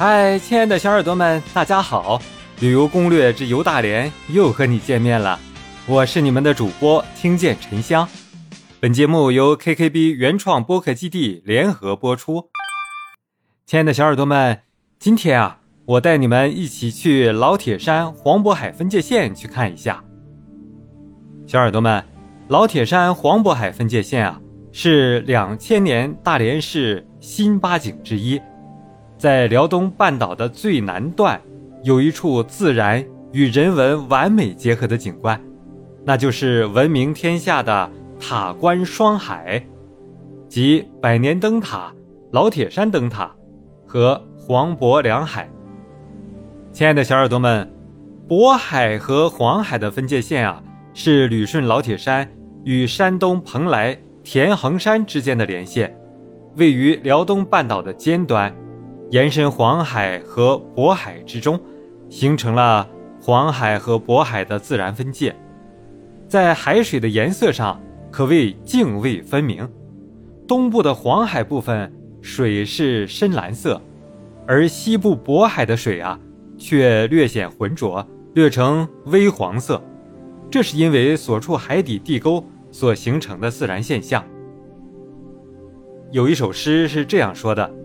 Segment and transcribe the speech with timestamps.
[0.00, 2.18] 嗨，亲爱的小耳朵们，大家好！
[2.60, 5.38] 旅游攻略之游大连又和你见面了，
[5.86, 8.08] 我是你们的主播听见沉香。
[8.80, 12.48] 本节目由 KKB 原创播客基地联合播出。
[13.66, 14.62] 亲爱的小耳朵们，
[14.98, 20.02] 今天啊，我带你们一起去老铁山黄渤海分界线去看一下。
[21.46, 22.02] 小耳朵们，
[22.48, 24.40] 老铁山黄渤海分界线啊，
[24.72, 28.40] 是两千年大连市新八景之一。
[29.20, 31.38] 在辽东半岛的最南端，
[31.82, 35.38] 有一处自然与人文完美结合的景观，
[36.06, 39.62] 那就是闻名天下的塔关双海，
[40.48, 41.92] 即百年灯塔
[42.30, 43.30] 老铁山灯塔
[43.86, 45.46] 和黄渤两海。
[46.72, 47.70] 亲爱的小耳朵们，
[48.26, 50.62] 渤海和黄海的分界线啊，
[50.94, 52.26] 是旅顺老铁山
[52.64, 55.94] 与山东蓬莱田横山之间的连线，
[56.56, 58.50] 位于辽东半岛的尖端。
[59.10, 61.60] 延伸黄海和渤海之中，
[62.08, 62.88] 形成了
[63.20, 65.34] 黄海和渤海的自然分界。
[66.28, 67.80] 在海水的颜色上
[68.12, 69.68] 可谓泾渭分明。
[70.46, 73.80] 东部的黄海部分水是深蓝色，
[74.46, 76.18] 而西部渤海的水啊，
[76.56, 79.82] 却略显浑浊，略呈微黄色。
[80.50, 84.24] 这是因为所处海底地沟所形成的自然现象。
[86.12, 87.79] 有一首诗是这样说的。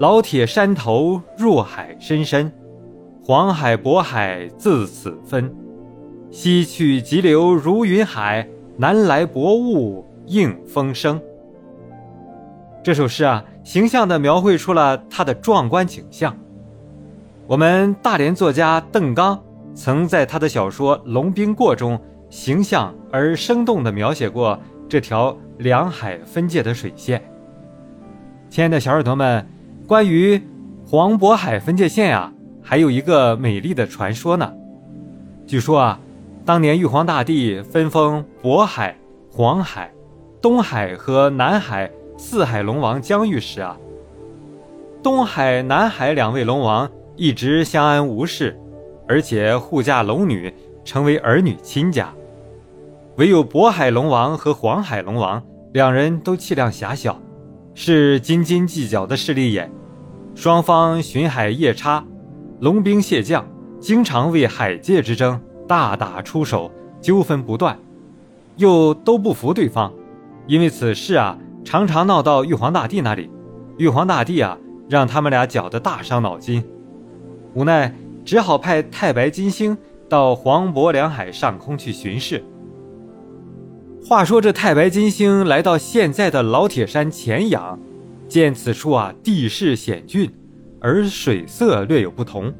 [0.00, 2.52] 老铁山头入海深深，
[3.22, 5.54] 黄海渤海自此分。
[6.32, 11.20] 西去急流如云海，南来薄雾映风声。
[12.82, 16.36] 这首诗啊，形象地描绘出了它的壮观景象。
[17.46, 19.40] 我们大连作家邓刚
[19.74, 21.96] 曾在他的小说《龙兵过》中，
[22.28, 24.58] 形象而生动地描写过
[24.88, 27.22] 这条两海分界的水线。
[28.50, 29.53] 亲爱的小耳朵们。
[29.86, 30.40] 关于
[30.86, 32.32] 黄渤海分界线呀，
[32.62, 34.50] 还有一个美丽的传说呢。
[35.46, 36.00] 据说啊，
[36.42, 38.96] 当年玉皇大帝分封渤海、
[39.30, 39.92] 黄海、
[40.40, 43.76] 东海和南海四海龙王疆域时啊，
[45.02, 48.58] 东海、南海两位龙王一直相安无事，
[49.06, 50.50] 而且互嫁龙女，
[50.82, 52.10] 成为儿女亲家。
[53.16, 55.42] 唯有渤海龙王和黄海龙王
[55.74, 57.20] 两人都气量狭小。
[57.76, 59.68] 是斤斤计较的势利眼，
[60.34, 62.04] 双方巡海夜叉、
[62.60, 63.46] 龙兵蟹将，
[63.78, 67.78] 经常为海界之争大打出手，纠纷不断，
[68.56, 69.92] 又都不服对方，
[70.48, 73.30] 因为此事啊，常常闹到玉皇大帝那里，
[73.78, 74.58] 玉皇大帝啊，
[74.88, 76.64] 让他们俩搅得大伤脑筋，
[77.54, 77.94] 无奈
[78.24, 79.78] 只好派太白金星
[80.08, 82.42] 到黄渤两海上空去巡视。
[84.04, 87.78] 话说这太白金星来到现在的老铁山前阳，
[88.34, 90.28] 见此处啊地势险峻，
[90.80, 92.52] 而水色略有不同，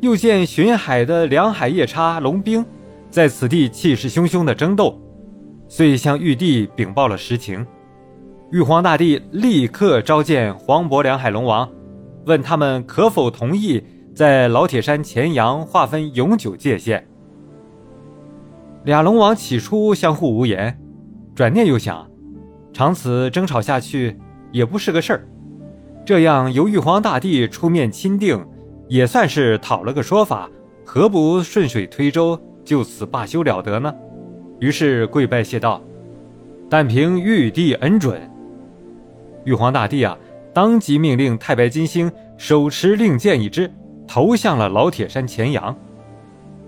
[0.00, 2.66] 又见巡海的两海夜叉龙兵
[3.08, 5.00] 在此地气势汹汹的争斗，
[5.68, 7.64] 遂向玉帝禀报了实情。
[8.50, 11.70] 玉皇大帝立刻召见黄渤两海龙王，
[12.24, 13.80] 问他们可否同意
[14.12, 17.06] 在老铁山前阳划分永久界限。
[18.82, 20.76] 俩龙王起初相互无言，
[21.32, 22.10] 转念又想，
[22.72, 24.18] 长此争吵下去
[24.56, 25.28] 也不是个事儿。
[26.02, 28.42] 这样由玉皇大帝出面钦定，
[28.88, 30.48] 也算是讨了个说法，
[30.82, 33.94] 何不顺水推舟，就此罢休了得呢？
[34.58, 35.82] 于是跪拜谢道
[36.70, 38.18] ：“但凭玉帝恩准。”
[39.44, 40.16] 玉皇大帝啊，
[40.54, 43.70] 当即命令太白金星手持令箭一支，
[44.08, 45.76] 投向了老铁山前阳。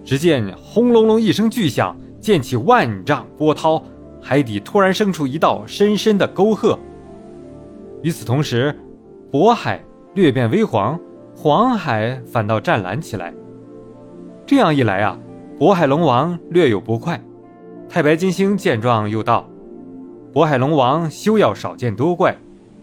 [0.05, 1.97] 只见轰隆隆一声巨响。
[2.21, 3.81] 溅起万丈波涛，
[4.21, 6.77] 海底突然生出一道深深的沟壑。
[8.03, 8.75] 与此同时，
[9.31, 9.83] 渤海
[10.15, 10.99] 略变微黄，
[11.35, 13.33] 黄海反倒湛蓝起来。
[14.47, 15.19] 这样一来啊，
[15.59, 17.21] 渤海龙王略有不快。
[17.89, 19.49] 太白金星见状，又道
[20.33, 22.37] ：“渤海龙王休要少见多怪，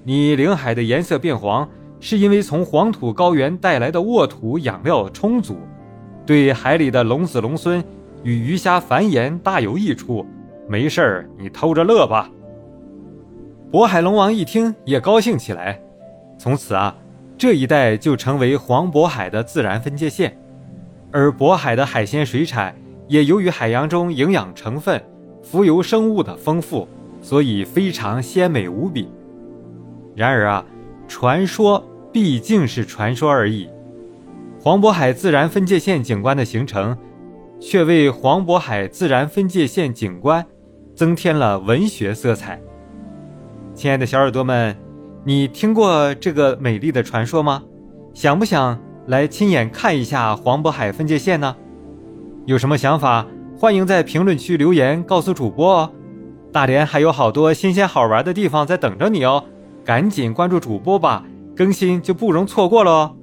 [0.03, 1.67] 你领海的颜色变黄，
[1.99, 5.57] 是因为从黄土高原带来的沃土养料充足，
[6.25, 7.83] 对海里的龙子龙孙。”
[8.23, 10.25] 与鱼虾繁衍大有益处，
[10.67, 12.27] 没事儿你偷着乐吧。
[13.75, 15.77] 渤海龙王一听也高兴起来，
[16.37, 16.95] 从此啊，
[17.37, 20.33] 这一带就成为黄渤海的自然分界线。
[21.11, 22.73] 而渤海的海鲜水产
[23.09, 25.03] 也由于海洋中营养成分、
[25.43, 26.87] 浮游生物的丰富，
[27.21, 29.09] 所以非常鲜美无比。
[30.15, 30.65] 然而啊，
[31.05, 31.83] 传说
[32.13, 33.69] 毕竟是传说而已。
[34.61, 36.97] 黄渤海自然分界线景观的形成。
[37.59, 40.45] 却为黄渤海自然分界线景观
[40.93, 42.61] 增添了文学色彩。
[43.75, 44.73] 亲爱的小耳朵们，
[45.25, 47.61] 你听过这个美丽的传说吗？
[48.13, 51.53] 想不想来亲眼看一下黄渤海分界线呢？
[52.45, 53.27] 有什么想法，
[53.59, 55.91] 欢迎在评论区留言告诉主播哦。
[56.53, 59.43] 大连还有好多新鲜好玩的地方在等着你哦，
[59.83, 63.15] 赶紧关注主播吧，更新就不容错过了哦。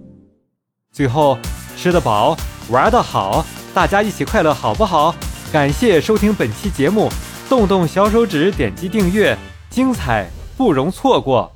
[0.92, 1.38] 最后，
[1.78, 2.36] 吃得饱，
[2.70, 5.14] 玩得好，大家一起快乐好不好？
[5.50, 7.08] 感谢收听本期节目，
[7.48, 9.34] 动动小手指点击订阅，
[9.70, 10.28] 精彩
[10.62, 11.50] 不容错过。